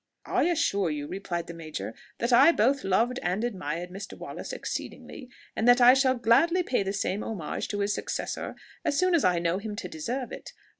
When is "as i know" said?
9.13-9.59